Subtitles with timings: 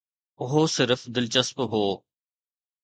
[0.41, 1.85] اهو صرف دلچسپ هو